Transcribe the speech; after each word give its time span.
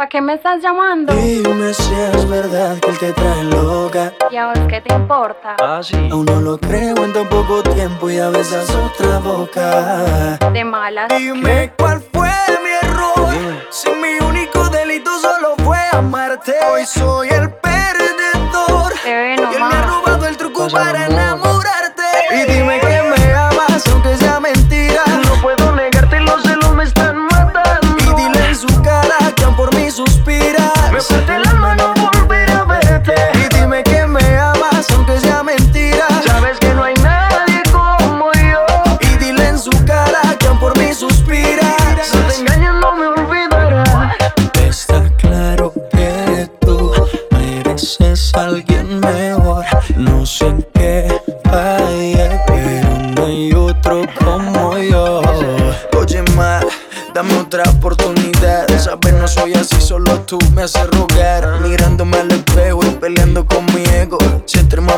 ¿Para 0.00 0.08
qué 0.08 0.22
me 0.22 0.32
estás 0.32 0.62
llamando? 0.62 1.12
Dime 1.12 1.74
si 1.74 1.92
es 1.92 2.26
verdad 2.26 2.78
que 2.80 2.88
él 2.88 2.98
te 2.98 3.12
trae 3.12 3.44
loca. 3.44 4.14
¿Y 4.30 4.36
a 4.38 4.46
vos 4.46 4.58
qué 4.66 4.80
te 4.80 4.94
importa? 4.94 5.56
Ah, 5.60 5.80
sí. 5.82 6.08
Aún 6.10 6.24
no 6.24 6.40
lo 6.40 6.56
creo 6.58 7.04
en 7.04 7.12
tan 7.12 7.28
poco 7.28 7.62
tiempo 7.62 8.08
y 8.08 8.18
a 8.18 8.30
besas 8.30 8.70
otra 8.70 9.18
boca. 9.18 10.38
De 10.54 10.64
malas. 10.64 11.10
Dime 11.10 11.74
cuál 11.76 12.02
fue 12.14 12.30
mi 12.64 12.88
error. 12.88 13.30
Dime. 13.30 13.60
Si 13.68 13.90
mi 13.90 14.26
único 14.26 14.70
delito 14.70 15.10
solo 15.18 15.54
fue 15.62 15.76
amarte. 15.92 16.54
Hoy 16.72 16.86
soy 16.86 17.28
el 17.28 17.52
perdedor. 17.52 18.94
Bebé, 19.04 19.36
Y 19.36 19.54
él 19.54 19.64
me 19.68 19.74
ha 19.74 19.82
robado 19.82 20.26
el 20.26 20.36
truco 20.38 20.62
Pasa, 20.62 20.78
para 20.78 21.04
amor. 21.04 21.29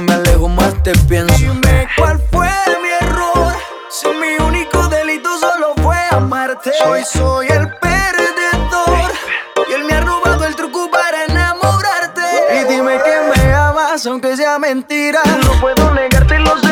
Me 0.03 0.15
alejo, 0.15 0.49
más 0.49 0.83
te 0.83 0.93
pienso. 1.09 1.35
Dime 1.39 1.89
cuál 1.97 2.21
fue 2.31 2.51
mi 2.83 3.07
error. 3.07 3.55
Si 3.91 4.09
mi 4.09 4.45
único 4.45 4.89
delito 4.89 5.29
solo 5.39 5.75
fue 5.83 5.97
amarte. 6.11 6.71
Hoy 6.87 7.03
soy 7.05 7.49
el 7.49 7.69
perdedor. 7.79 9.13
Y 9.69 9.73
él 9.73 9.85
me 9.85 9.95
ha 9.95 10.01
robado 10.01 10.45
el 10.45 10.55
truco 10.57 10.91
para 10.91 11.25
enamorarte. 11.25 12.23
Y 12.55 12.73
dime 12.73 12.99
que 13.03 13.41
me 13.41 13.55
amas, 13.55 14.05
aunque 14.07 14.37
sea 14.37 14.59
mentira. 14.59 15.23
No 15.45 15.61
puedo 15.61 15.93
negarte, 15.93 16.39
los 16.41 16.63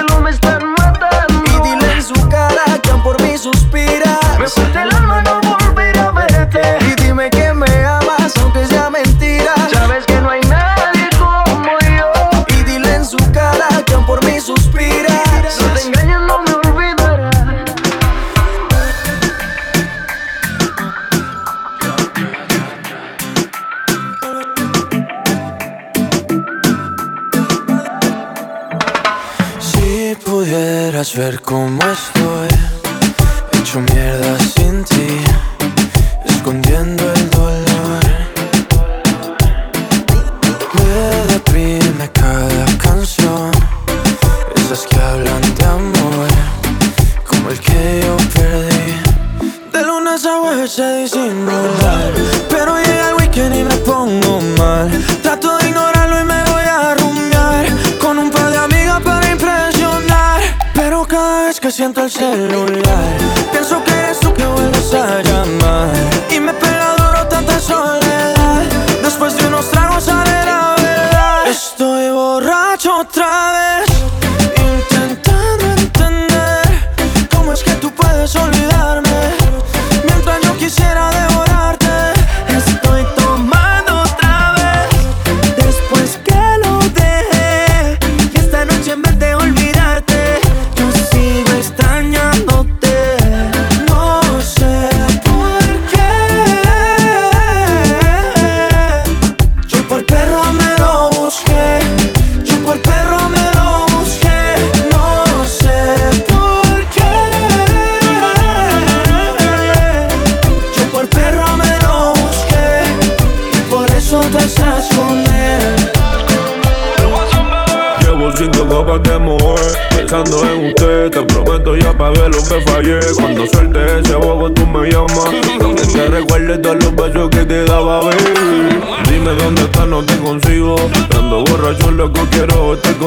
Después 69.03 69.37
de 69.37 69.47
unos 69.49 69.71
tragos 69.71 70.05
sale 70.05 70.45
la 70.45 70.75
verdad. 70.77 71.47
Estoy 71.47 72.11
borracho 72.11 73.01
otra 73.01 73.53
vez, 73.53 73.90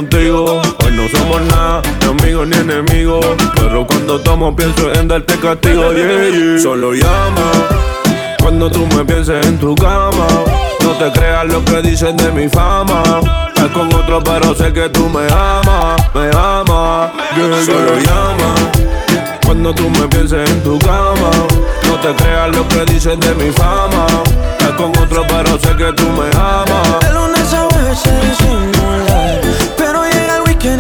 contigo 0.04 0.62
Hoy 0.84 0.92
no 0.92 1.08
somos 1.10 1.42
nada, 1.44 1.82
ni 2.02 2.08
amigos 2.08 2.48
ni 2.48 2.58
enemigos 2.58 3.26
Pero 3.56 3.86
cuando 3.86 4.20
tomo 4.20 4.56
pienso 4.56 4.92
en 4.94 5.08
darte 5.08 5.36
castigo 5.38 5.92
yeah. 5.94 6.60
Solo 6.60 6.94
llama 6.94 7.52
cuando 8.40 8.70
tú 8.70 8.86
me 8.88 9.06
pienses 9.06 9.46
en 9.48 9.58
tu 9.58 9.74
cama, 9.74 10.28
no 10.82 10.90
te 10.98 11.18
creas 11.18 11.46
lo 11.46 11.64
que 11.64 11.82
dicen 11.82 12.18
de 12.18 12.30
mi 12.30 12.50
fama. 12.50 13.02
Estás 13.48 13.70
con 13.70 13.88
otro, 13.94 14.22
pero 14.22 14.54
sé 14.54 14.74
que 14.74 14.90
tú 14.90 15.08
me 15.08 15.26
amas, 15.32 15.96
me 16.14 16.30
amas. 16.38 17.10
Yeah, 17.38 17.66
Solo 17.66 17.96
llama. 17.96 18.56
Cuando 19.46 19.74
tú 19.74 19.90
me 19.90 20.10
pienses 20.10 20.50
en 20.50 20.62
tu 20.62 20.78
cama, 20.80 21.32
no 21.88 21.96
te 22.02 22.14
creas 22.22 22.54
lo 22.54 22.68
que 22.68 22.84
dicen 22.92 23.18
de 23.22 23.34
mi 23.36 23.50
fama. 23.50 24.08
Estás 24.60 24.72
con 24.74 24.90
otro, 24.90 25.24
pero 25.26 25.58
sé 25.58 25.74
que 25.78 25.94
tú 25.94 26.04
me 26.10 26.28
amas. 26.38 27.00
De 27.00 27.14
lunes 27.14 27.54
a 27.54 27.68
Pero 27.70 28.43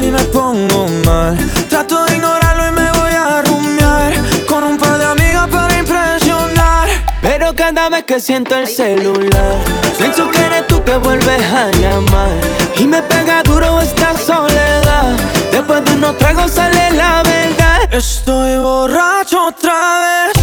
y 0.01 0.11
me 0.11 0.23
pongo 0.25 0.87
mal. 1.05 1.37
Trato 1.69 2.05
de 2.05 2.15
ignorarlo 2.15 2.67
y 2.67 2.71
me 2.71 2.91
voy 2.99 3.13
a 3.13 3.41
rumbear 3.43 4.13
Con 4.47 4.63
un 4.63 4.77
par 4.77 4.97
de 4.97 5.05
amigas 5.05 5.47
para 5.49 5.77
impresionar. 5.77 6.87
Pero 7.21 7.53
cada 7.55 7.89
vez 7.89 8.03
que 8.03 8.19
siento 8.19 8.55
el 8.55 8.67
celular 8.67 9.57
Pienso 9.97 10.29
que 10.31 10.39
eres 10.39 10.67
tú 10.67 10.83
que 10.83 10.97
vuelves 10.97 11.43
a 11.51 11.71
llamar. 11.71 12.31
Y 12.77 12.87
me 12.87 13.01
pega 13.03 13.43
duro 13.43 13.81
esta 13.81 14.17
soledad. 14.17 15.15
Después 15.51 15.85
de 15.85 15.91
unos 15.93 16.17
tragos 16.17 16.51
sale 16.51 16.91
la 16.91 17.21
verdad. 17.23 17.93
Estoy 17.93 18.57
borracho 18.57 19.47
otra 19.47 20.31
vez 20.33 20.42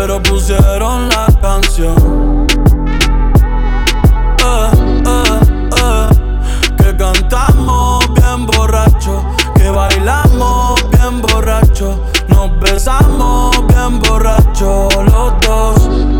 pero 0.00 0.22
pusieron 0.22 1.10
la 1.10 1.26
canción. 1.42 2.46
Eh, 4.38 4.70
eh, 5.06 5.40
eh, 5.76 6.08
que 6.78 6.96
cantamos 6.96 8.10
bien 8.14 8.46
borracho, 8.46 9.22
que 9.54 9.68
bailamos 9.68 10.88
bien 10.90 11.20
borracho, 11.20 12.02
nos 12.28 12.58
besamos 12.60 13.54
bien 13.66 14.00
borracho 14.00 14.88
los 15.04 15.34
dos. 15.42 16.19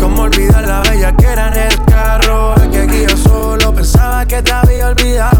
Como 0.00 0.22
olvidar 0.22 0.66
la 0.66 0.80
bella 0.80 1.12
que 1.12 1.26
era 1.26 1.48
en 1.48 1.54
el 1.54 1.84
carro. 1.84 2.54
Que 2.72 3.06
yo 3.06 3.16
solo 3.16 3.74
pensaba 3.74 4.24
que 4.24 4.42
te 4.42 4.52
había 4.52 4.88
olvidado. 4.88 5.39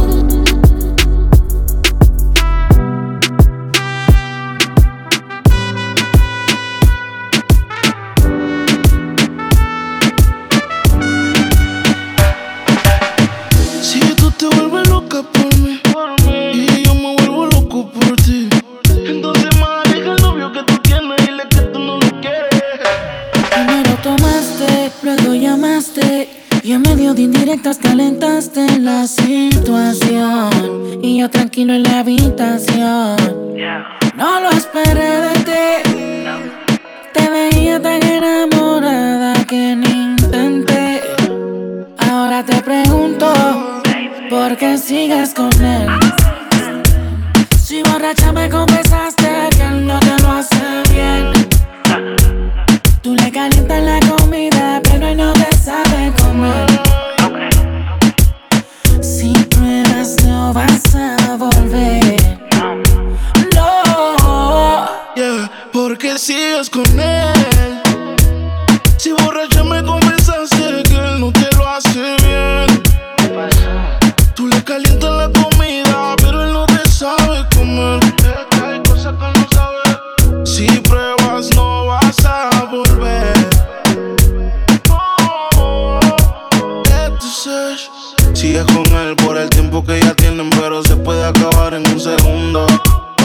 Sigues 88.41 88.65
con 88.73 88.87
él 88.97 89.15
por 89.17 89.37
el 89.37 89.47
tiempo 89.51 89.83
que 89.83 89.99
ya 89.99 90.15
tienen, 90.15 90.49
pero 90.49 90.81
se 90.81 90.95
puede 90.95 91.23
acabar 91.23 91.75
en 91.75 91.87
un 91.87 91.99
segundo. 91.99 92.65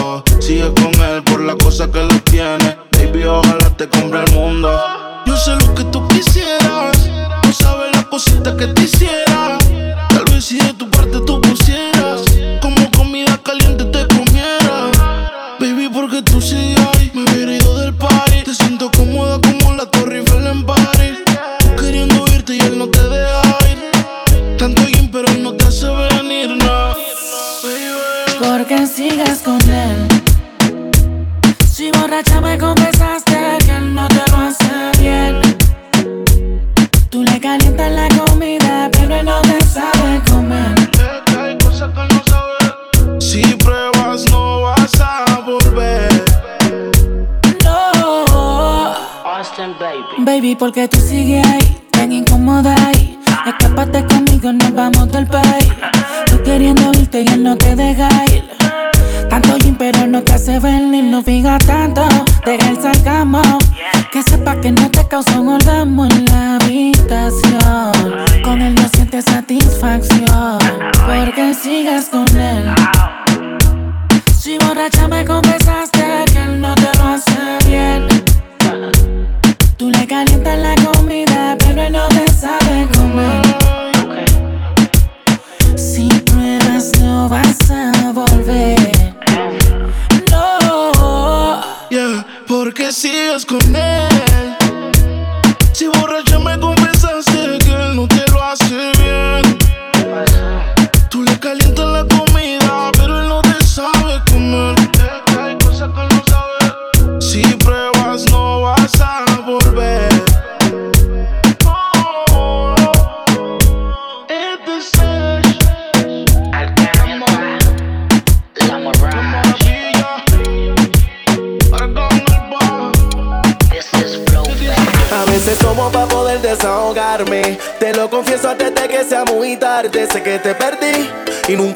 Oh, 0.03 0.23
sigues 0.41 0.69
con 0.79 0.93
él 0.93 1.23
por 1.23 1.41
la 1.41 1.55
cosa 1.55 1.91
que 1.91 2.03
lo 2.03 2.21
tiene. 2.21 2.66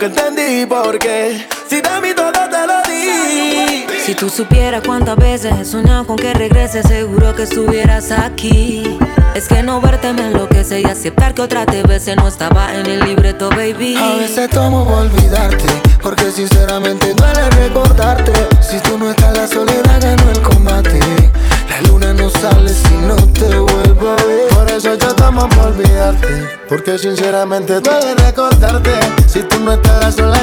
nunca 0.00 0.06
entendí 0.06 0.66
por 0.66 0.98
qué. 0.98 1.46
Si 1.68 1.80
de 1.80 2.00
mí 2.00 2.08
todo 2.14 2.32
te 2.32 2.66
lo 2.66 2.82
di. 2.88 3.86
Si 4.04 4.14
tú 4.14 4.28
supieras 4.30 4.82
cuántas 4.84 5.16
veces 5.16 5.52
he 5.60 5.64
soñado 5.64 6.06
con 6.06 6.16
que 6.16 6.32
regreses, 6.32 6.86
seguro 6.86 7.34
que 7.34 7.42
estuvieras 7.42 8.10
aquí. 8.10 8.98
Es 9.34 9.46
que 9.46 9.62
no 9.62 9.80
verte 9.80 10.12
me 10.12 10.26
enloquece 10.28 10.80
y 10.80 10.84
aceptar 10.84 11.34
que 11.34 11.42
otra 11.42 11.66
te 11.66 11.82
veces 11.82 12.16
no 12.16 12.28
estaba 12.28 12.74
en 12.74 12.86
el 12.86 13.00
libreto, 13.00 13.50
baby. 13.50 13.96
A 13.96 14.16
veces 14.16 14.48
tomo 14.50 14.84
por 14.84 15.00
olvidarte, 15.00 15.66
porque 16.02 16.30
sinceramente 16.30 17.12
duele 17.14 17.50
recordarte. 17.50 18.32
Si 18.60 18.80
tú 18.80 18.98
no 18.98 19.10
estás, 19.10 19.36
la 19.36 19.46
soledad 19.46 20.00
ganó 20.00 20.30
el 20.30 20.40
combate. 20.40 20.98
La 21.68 21.80
luna 21.88 22.14
no 22.14 22.30
sale 22.30 22.70
si 22.70 22.94
no 22.94 23.16
te 23.16 23.54
vuelvo 23.58 24.10
a 24.10 24.16
ver. 24.16 24.48
Por 24.48 24.70
eso 24.70 24.94
yo 24.94 25.14
tomo 25.14 25.48
por 25.50 25.66
olvidarte, 25.66 26.48
porque 26.68 26.98
sinceramente 26.98 27.80
duele 27.80 28.14
recordarte. 28.14 29.19
The 30.10 30.26
la 30.26 30.39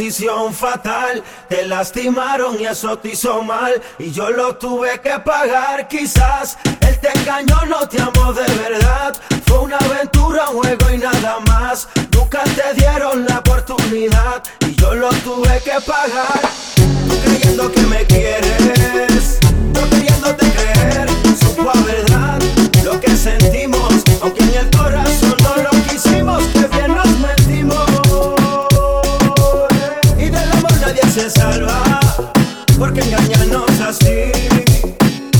decisión 0.00 0.54
fatal, 0.54 1.22
te 1.46 1.66
lastimaron 1.66 2.58
y 2.58 2.64
eso 2.64 2.96
te 2.96 3.10
hizo 3.10 3.42
mal, 3.42 3.74
y 3.98 4.10
yo 4.10 4.30
lo 4.30 4.56
tuve 4.56 4.98
que 5.00 5.18
pagar. 5.18 5.88
Quizás 5.88 6.56
él 6.80 6.98
te 7.00 7.10
engañó, 7.18 7.66
no 7.66 7.86
te 7.86 8.00
amó 8.00 8.32
de 8.32 8.46
verdad, 8.54 9.14
fue 9.44 9.58
una 9.58 9.76
aventura, 9.76 10.48
un 10.48 10.62
juego 10.62 10.90
y 10.90 10.96
nada 10.96 11.40
más. 11.40 11.86
Nunca 12.12 12.42
te 12.44 12.80
dieron 12.80 13.26
la 13.26 13.40
oportunidad, 13.40 14.42
y 14.60 14.74
yo 14.74 14.94
lo 14.94 15.10
tuve 15.10 15.60
que 15.62 15.78
pagar. 15.86 16.40
Creyendo 17.22 17.70
que 17.70 17.82
me 17.82 18.06
quieres, 18.06 19.38
no 19.74 19.90
queriéndote 19.90 20.50
creer, 20.50 21.08
supo 21.38 21.68
a 21.68 21.80
verdad 21.82 22.38
lo 22.82 22.98
que 22.98 23.14
sentimos, 23.14 24.02
aunque 24.22 24.44
en 24.44 24.54
el 24.54 24.70
porque 32.80 33.00
engañarnos 33.00 33.78
así, 33.86 34.32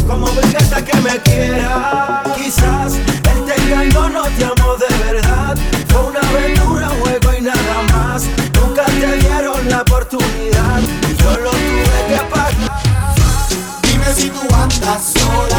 como 0.06 0.26
hasta 0.26 0.85
que 0.85 0.94
me 1.00 1.18
quiera. 1.23 2.23
Quizás 2.37 2.92
él 2.92 3.44
te 3.47 3.62
engañó, 3.62 4.11
no 4.11 4.25
te 4.25 4.44
amó 4.44 4.76
de 4.76 5.04
verdad, 5.04 5.56
fue 5.88 6.02
una 6.02 6.20
aventura, 6.20 6.90
un 6.90 7.00
juego 7.00 7.38
y 7.38 7.40
nada 7.40 7.82
más. 7.94 8.25
Nunca 8.61 8.85
te 8.85 9.16
dieron 9.16 9.70
la 9.70 9.80
oportunidad, 9.80 10.82
yo 11.18 11.30
lo 11.38 11.50
tuve 11.50 12.00
que 12.09 12.20
pagar. 12.30 12.82
Dime 13.85 14.14
si 14.14 14.28
tú 14.28 14.54
andas 14.54 15.02
sola 15.14 15.50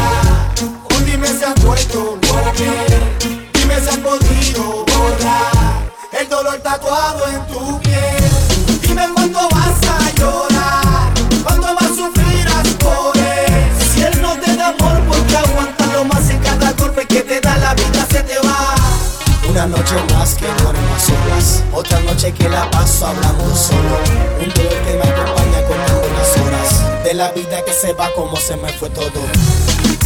vida 28.02 28.10
que 28.14 28.36
se 28.36 28.56
me 28.56 28.72
fue 28.72 28.90
todo 28.90 29.10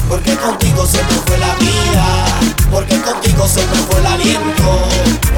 Porque 0.08 0.36
contigo 0.36 0.86
se 0.86 0.98
me 0.98 1.18
fue 1.26 1.38
la 1.38 1.54
vida, 1.56 2.24
porque 2.70 3.00
contigo 3.00 3.48
se 3.48 3.60
me 3.66 3.76
fue 3.88 4.00
el 4.00 4.06
aliento, 4.06 4.88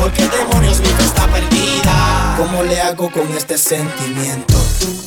porque 0.01 0.29
demonios 0.29 0.81
mi 0.81 0.89
fe 0.89 1.05
está 1.05 1.27
perdida. 1.29 2.35
¿Cómo 2.37 2.63
le 2.65 2.81
hago 2.81 3.11
con 3.11 3.33
este 3.37 3.57
sentimiento? 3.57 4.55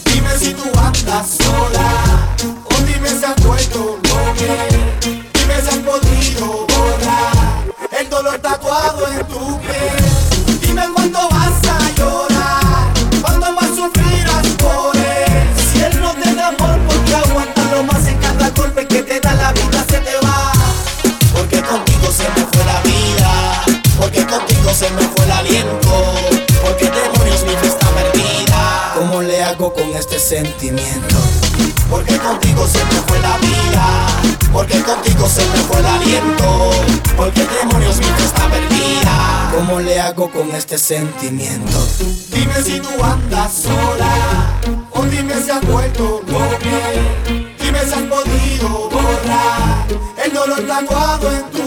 Dime 0.05 0.37
si 0.39 0.53
tú 0.53 0.63
andas 0.77 1.37
sola 1.43 2.35
o 2.65 2.81
dime 2.85 3.09
si 3.09 3.25
has 3.25 3.35
vuelto 3.43 3.99
volver. 4.09 4.90
¿Cómo 39.71 39.83
le 39.83 40.01
hago 40.01 40.29
con 40.29 40.51
este 40.53 40.77
sentimiento? 40.77 41.87
Dime 42.29 42.55
si 42.61 42.81
tú 42.81 42.89
andas 43.01 43.53
sola, 43.53 44.59
o 44.91 45.01
dime 45.03 45.33
si 45.41 45.49
has 45.49 45.65
vuelto 45.65 46.21
loca. 46.27 47.39
Dime 47.57 47.79
si 47.79 47.93
has 47.93 48.01
podido 48.01 48.89
borrar 48.89 49.87
el 50.25 50.33
dolor 50.33 50.67
tatuado 50.67 51.31
en 51.31 51.43
tu 51.51 51.60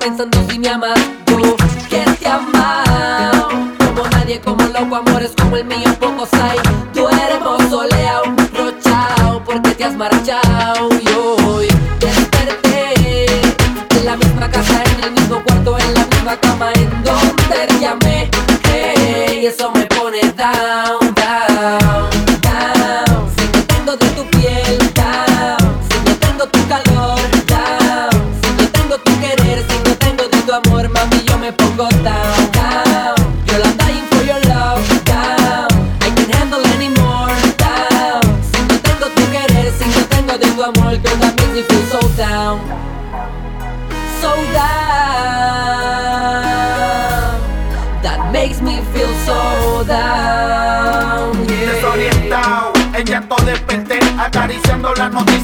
pensando 0.00 0.38
si 0.50 0.58
me 0.58 0.68
amas 0.68 0.98
tú, 1.26 1.56
que 1.88 2.02
te 2.18 2.26
amas 2.26 2.88
como 3.78 4.08
nadie, 4.08 4.40
como 4.40 4.64
loco, 4.64 4.96
amores 4.96 5.32
como 5.36 5.56
el 5.56 5.64
mío. 5.66 5.99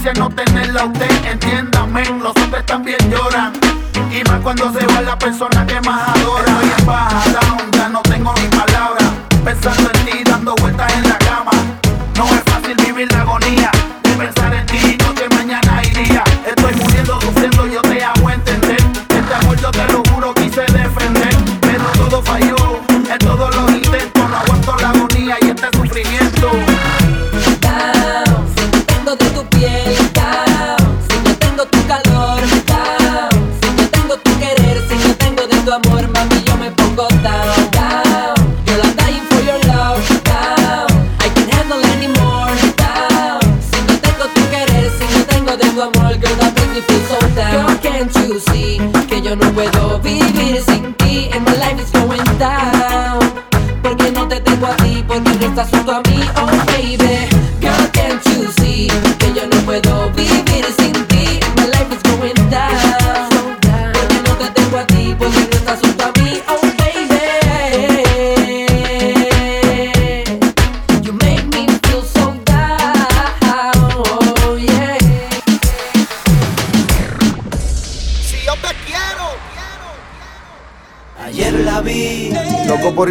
diferencia 0.07 0.13
no 0.15 0.31
tenerla 0.31 0.85
usted, 0.85 1.25
entiéndame, 1.27 2.05
los 2.23 2.37
hombres 2.37 2.65
también 2.67 2.99
lloran. 3.11 3.53
Y 4.13 4.23
más 4.29 4.41
cuando 4.41 4.73
se 4.73 4.87
va 4.87 5.01
la 5.01 5.19
persona 5.19 5.67
que 5.67 5.81
más 5.81 6.16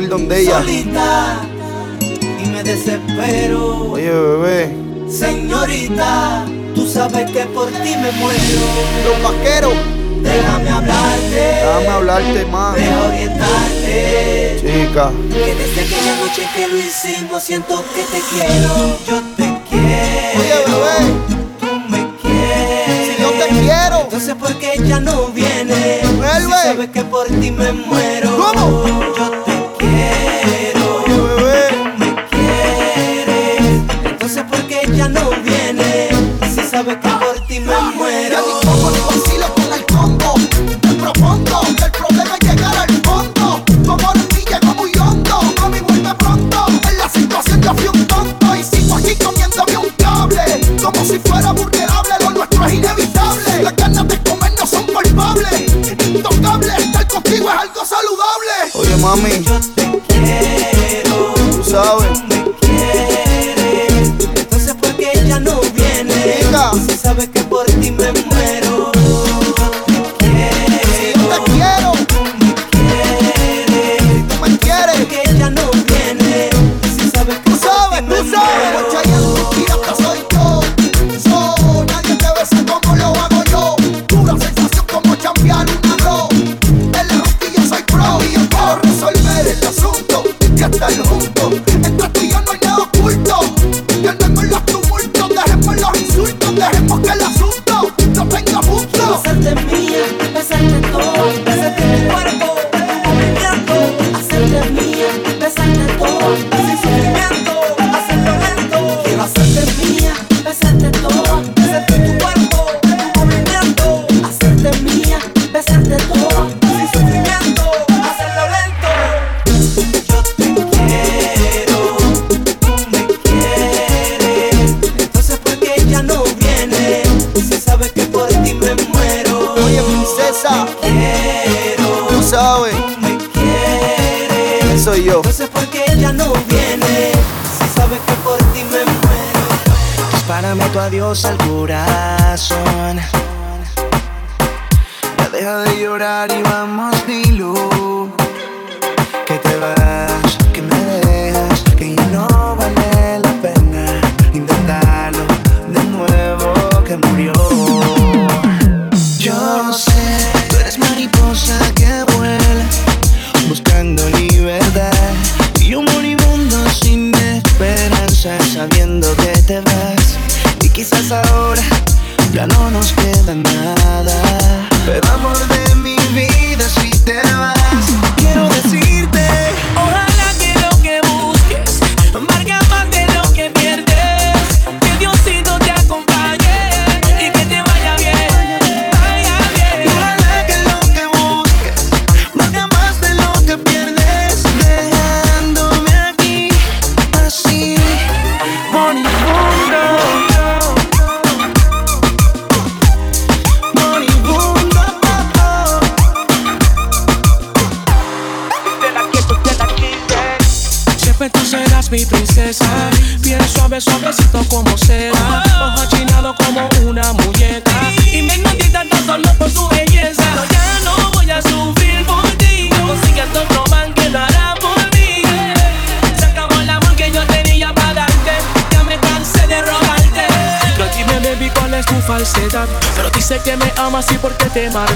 donde 0.03 0.41
ella. 0.41 0.59
Solita, 0.59 1.39
y 2.43 2.47
me 2.47 2.63
desespero. 2.63 3.91
Oye, 3.91 4.11
bebé. 4.11 4.75
Señorita, 5.09 6.45
tú 6.73 6.85
sabes 6.87 7.31
que 7.31 7.45
por 7.45 7.67
ti 7.67 7.95
me 7.95 8.11
muero. 8.11 8.65
Los 9.05 9.23
vaqueros. 9.23 9.73
Déjame 10.21 10.69
hablarte. 10.69 11.35
Déjame 11.35 11.87
hablarte 11.87 12.45
más. 12.47 12.75
Deja 12.75 13.03
orientarte. 13.07 14.57
Chica. 14.59 15.11
Que 15.31 15.55
desde 15.55 15.81
aquella 15.81 16.15
noche 16.17 16.47
que 16.55 16.67
lo 16.67 16.77
hicimos 16.77 17.43
siento 17.43 17.83
que 17.93 18.03
te 18.03 18.21
quiero. 18.31 18.97
Yo 19.07 19.21
te 19.37 19.61
quiero. 19.69 20.39
Oye, 20.39 20.57
bebé. 20.67 20.97
Tú 21.59 21.79
me 21.89 22.11
quieres. 22.21 23.15
Si 23.15 23.21
yo 23.21 23.29
te 23.31 23.47
quiero. 23.59 24.01
Entonces, 24.01 24.35
¿por 24.35 24.53
qué 24.55 24.73
ella 24.77 24.99
no 24.99 25.27
viene. 25.27 26.01
Vuelve. 26.17 26.41
Si 26.41 26.51
sabes 26.51 26.89
que 26.89 27.03
por 27.03 27.27
ti 27.27 27.51
me 27.51 27.71
muero. 27.71 28.35
¿Cómo? 28.35 29.14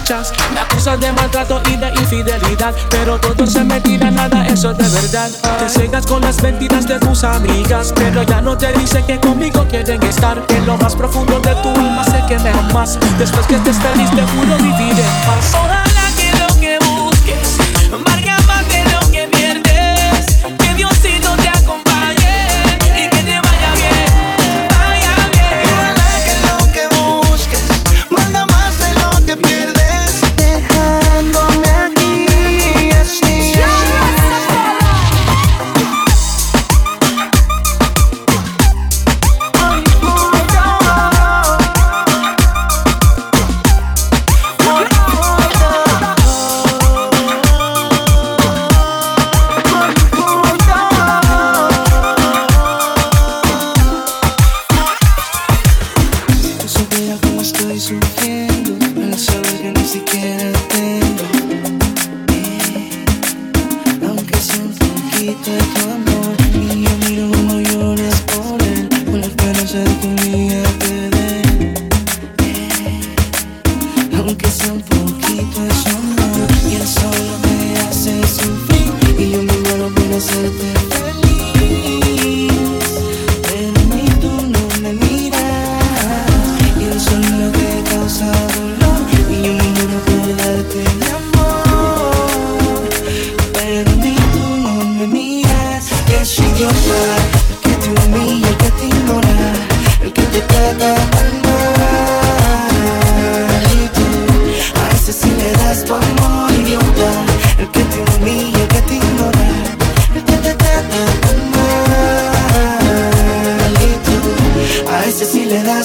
muchas. 0.09 0.33
Me 0.53 0.59
acusan 0.59 0.99
de 0.99 1.11
maltrato 1.13 1.61
y 1.67 1.77
de 1.77 1.89
infidelidad, 1.89 2.73
pero 2.89 3.19
todo 3.19 3.45
se 3.45 3.63
me 3.63 3.79
tira, 3.81 4.09
nada, 4.11 4.45
eso 4.47 4.71
es 4.71 4.77
de 4.77 4.89
verdad. 4.89 5.29
Te 5.59 5.69
cegas 5.69 6.05
con 6.05 6.21
las 6.21 6.41
mentiras 6.41 6.87
de 6.87 6.99
tus 6.99 7.23
amigas, 7.23 7.93
pero 7.95 8.23
ya 8.23 8.41
no 8.41 8.57
te 8.57 8.71
dicen 8.73 9.05
que 9.05 9.19
conmigo 9.19 9.65
quieren 9.69 10.01
estar. 10.03 10.43
En 10.49 10.65
lo 10.65 10.77
más 10.77 10.95
profundo 10.95 11.39
de 11.39 11.53
tu 11.55 11.69
alma 11.69 12.03
sé 12.03 12.23
que 12.27 12.39
me 12.39 12.49
amas. 12.49 12.97
Después 13.17 13.45
que 13.47 13.57
te 13.57 13.69
esperís, 13.69 14.09
te 14.11 14.21
juro 14.21 14.57
vivir 14.57 14.99
en. 14.99 15.78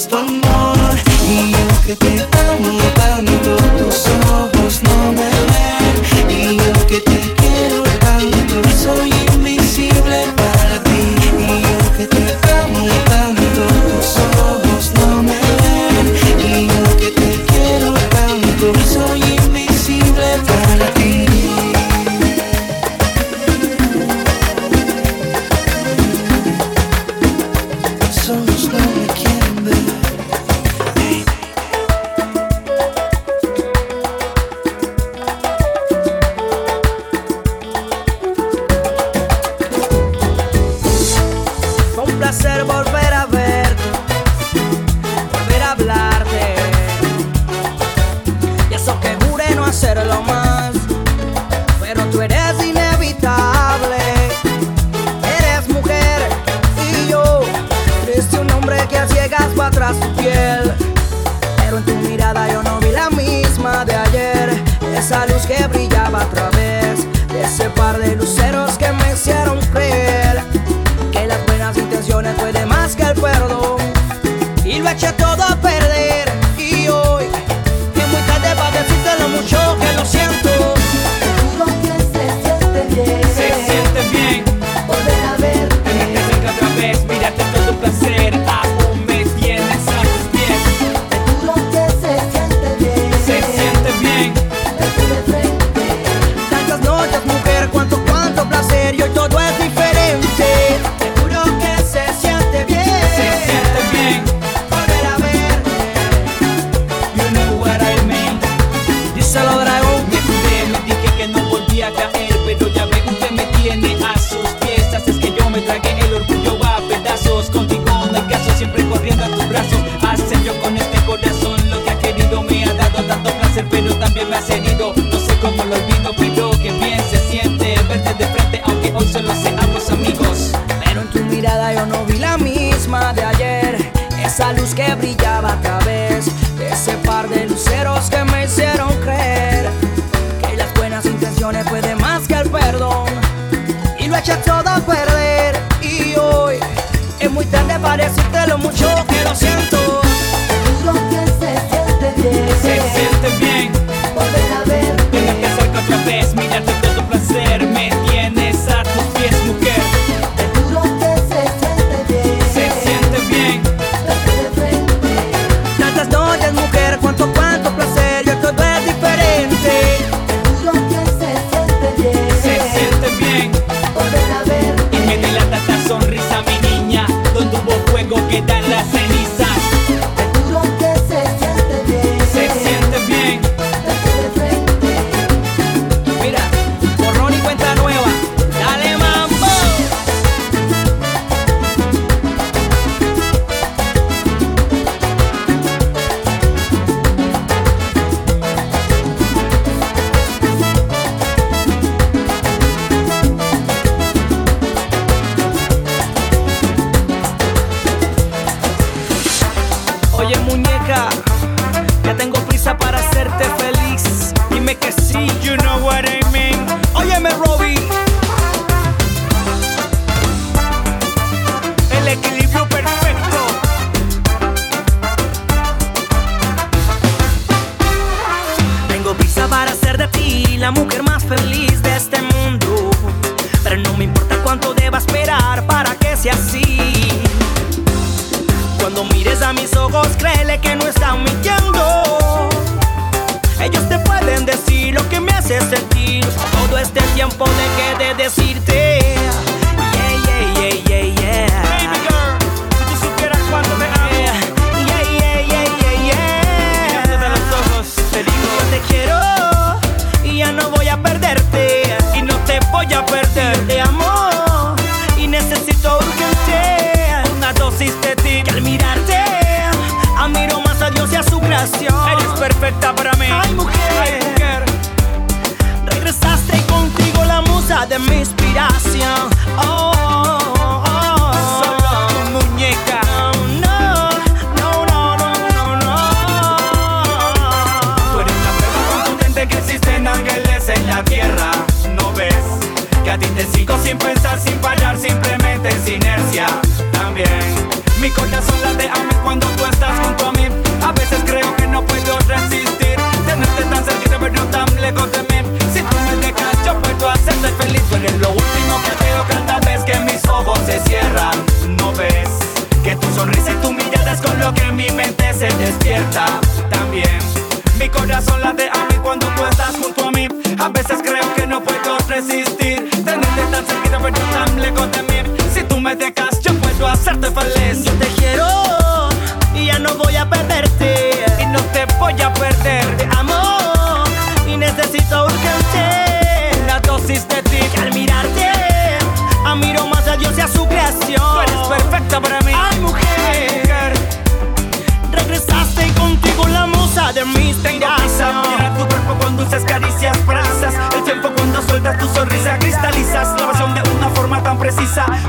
es 0.05 0.09
tu 0.09 0.17
amor. 0.17 0.95
Y 1.29 1.53
yo 1.53 1.67
que 1.87 1.97
te 1.97 2.23
amo 2.23 2.79
tanto 2.95 3.57
Tus 3.79 4.07
ojos 4.31 4.83
no 4.83 5.13
me 5.13 5.31
ven. 5.51 6.31
Y 6.31 6.57
yo 6.57 6.87
que 6.87 7.01
te 7.01 7.35
quiero 7.35 7.83
tanto 8.01 8.69
Soy 8.71 9.24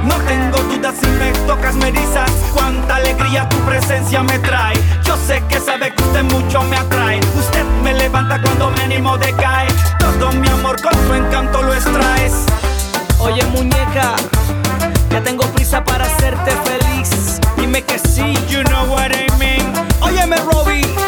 No 0.04 0.16
tengo 0.28 0.58
dudas 0.58 0.96
si 1.00 1.08
me 1.08 1.32
tocas, 1.48 1.76
me 1.76 1.90
erizas. 1.90 2.30
Cuánta 2.54 2.96
alegría 2.98 3.48
tu 3.50 3.58
presencia 3.60 4.22
me 4.24 4.38
trae. 4.40 4.76
Yo 5.04 5.16
sé 5.18 5.44
que 5.50 5.60
sabe 5.60 5.94
que 5.94 6.04
usted 6.04 6.24
mucho 6.24 6.62
me 6.64 6.78
atrae. 6.78 7.20
Usted 7.38 7.64
me 7.84 7.94
levanta 7.94 8.42
cuando 8.42 8.72
mi 8.72 8.80
ánimo 8.82 9.18
decae. 9.18 9.68
Todo 10.00 10.32
mi 10.34 10.48
amor 10.48 10.82
con 10.82 10.94
su 11.08 11.14
encanto 11.14 11.62
lo 11.64 11.74
extraes. 11.74 12.46
Oye, 13.20 13.44
muñeca, 13.46 14.16
ya 15.10 15.22
tengo 15.24 15.46
prisa 15.54 15.84
para 15.84 16.06
hacerte 16.06 16.52
feliz. 16.64 17.40
Dime 17.58 17.84
que 17.84 18.00
sí. 18.00 18.34
You 18.50 18.64
know 18.64 18.86
what 18.94 19.12
I 19.12 19.28
mean. 19.40 19.74
Óyeme, 20.02 20.38
Robbie. 20.38 21.05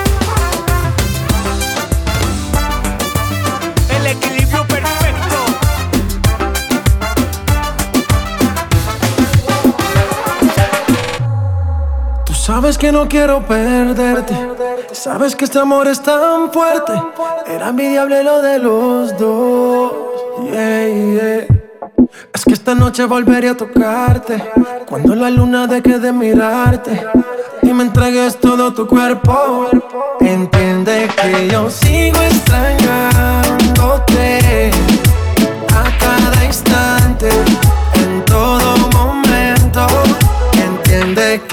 Sabes 12.58 12.78
que 12.80 12.92
no 12.92 13.08
quiero 13.08 13.46
perderte. 13.46 14.34
Sabes 14.92 15.36
que 15.36 15.46
este 15.46 15.60
amor 15.60 15.88
es 15.88 16.02
tan 16.02 16.52
fuerte. 16.52 16.92
Era 17.46 17.70
envidiable 17.70 18.24
lo 18.24 18.42
de 18.42 18.58
los 18.58 19.16
dos. 19.16 19.94
Yeah, 20.42 20.88
yeah. 20.88 21.46
Es 22.34 22.44
que 22.44 22.54
esta 22.54 22.74
noche 22.74 23.06
volveré 23.06 23.50
a 23.50 23.56
tocarte. 23.56 24.44
Cuando 24.90 25.14
la 25.14 25.30
luna 25.30 25.68
deje 25.68 26.00
de 26.00 26.12
mirarte 26.12 27.00
y 27.62 27.72
me 27.74 27.84
entregues 27.84 28.38
todo 28.38 28.74
tu 28.74 28.88
cuerpo. 28.88 29.68
Entiende 30.20 31.12
que 31.16 31.50
yo 31.50 31.70
sigo 31.70 32.20
extrañándote 32.24 34.72
a 35.76 35.96
cada 36.00 36.44
instante. 36.44 37.30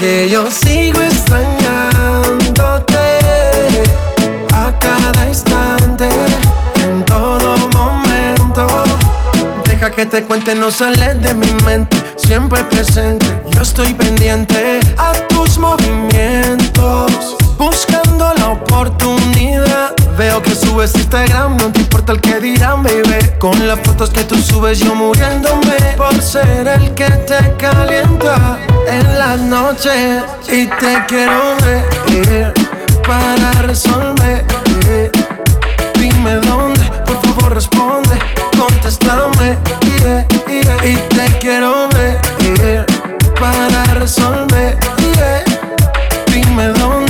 que 0.05 0.29
yo 0.29 0.51
sigo 0.51 1.01
extrañándote 1.01 2.95
a 4.53 4.71
cada 4.79 5.27
instante, 5.27 6.07
en 6.83 7.03
todo 7.05 7.57
momento. 7.69 8.67
Deja 9.65 9.89
que 9.89 10.05
te 10.05 10.21
cuente, 10.23 10.53
no 10.53 10.69
sales 10.69 11.19
de 11.23 11.33
mi 11.33 11.51
mente, 11.65 11.97
siempre 12.17 12.63
presente. 12.65 13.25
Yo 13.49 13.63
estoy 13.63 13.95
pendiente 13.95 14.79
a 14.99 15.13
tus 15.29 15.57
movimientos, 15.57 17.35
buscando 17.57 18.31
la 18.35 18.49
oportunidad 18.51 19.54
Veo 20.17 20.41
que 20.41 20.55
subes 20.55 20.95
Instagram, 20.95 21.57
no 21.57 21.71
te 21.71 21.81
importa 21.81 22.13
el 22.13 22.21
que 22.21 22.39
dirán, 22.39 22.83
baby. 22.83 23.31
Con 23.37 23.67
las 23.67 23.79
fotos 23.81 24.09
que 24.09 24.23
tú 24.23 24.35
subes, 24.37 24.79
yo 24.79 24.95
muriéndome 24.95 25.75
por 25.97 26.21
ser 26.21 26.67
el 26.67 26.93
que 26.93 27.09
te 27.09 27.53
calienta 27.57 28.57
en 28.87 29.19
las 29.19 29.39
noches. 29.41 30.23
Y 30.47 30.67
te 30.67 31.05
quiero 31.07 31.57
ver 31.65 32.53
para 33.05 33.51
resolver. 33.63 34.45
Dime 35.99 36.35
dónde, 36.35 36.81
por 37.05 37.21
favor 37.21 37.53
responde, 37.53 38.17
contéstame. 38.57 39.57
yeah, 39.99 40.25
yeah. 40.47 40.85
Y 40.85 40.95
te 41.13 41.39
quiero 41.39 41.89
ver 41.89 42.85
para 43.39 43.83
resolver. 43.95 44.77
Dime 46.31 46.67
dónde, 46.69 47.04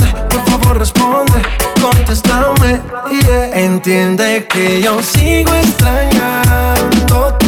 Entiende 3.52 4.46
que 4.48 4.82
yo 4.82 5.00
sigo 5.02 5.54
extrañándote 5.54 7.45